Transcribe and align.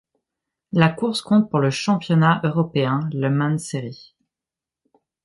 La 0.71 0.89
course 0.89 1.21
compte 1.21 1.51
pour 1.51 1.59
le 1.59 1.69
championnat 1.69 2.41
European 2.43 3.01
Le 3.13 3.29
Mans 3.29 3.59
Series. 3.59 4.15